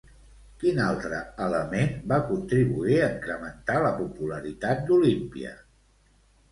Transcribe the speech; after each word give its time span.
Quin 0.61 0.79
altre 0.85 1.19
element 1.49 1.93
va 2.13 2.19
contribuir 2.31 2.99
a 3.03 3.13
incrementar 3.19 3.79
la 3.87 3.93
popularitat 4.03 4.85
d'Olímpia? 4.91 5.59